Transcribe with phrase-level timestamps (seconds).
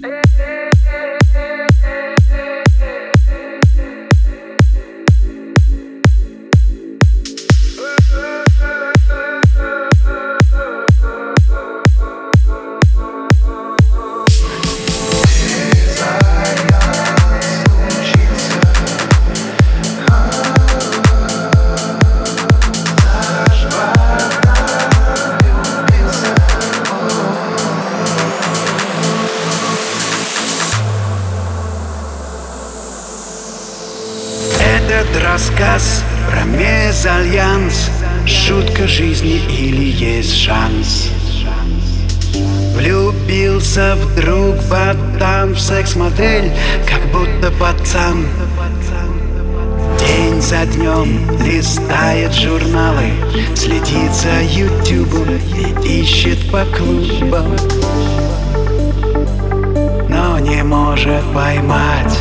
[0.00, 0.77] Hey, hey.
[35.08, 37.90] Этот рассказ про мезальянс.
[38.26, 41.10] Шутка жизни или есть шанс?
[42.74, 46.52] Влюбился вдруг ботан в секс-модель
[46.86, 48.26] Как будто пацан.
[49.98, 53.10] День за днем листает журналы
[53.54, 55.38] Следит за ютубом
[55.84, 57.56] и ищет по клубам.
[60.08, 62.18] Но не может поймать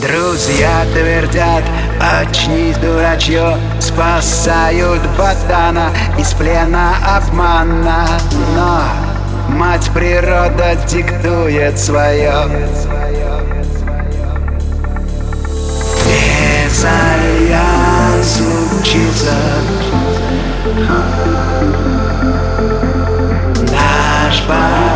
[0.00, 1.64] Друзья твердят,
[2.00, 8.06] очнись, дурачье Спасают ботана из плена обмана.
[8.54, 8.82] Но
[9.48, 12.32] мать природа диктует свое
[16.04, 18.40] Без альянс
[18.80, 19.34] учится
[23.72, 24.87] Наш парень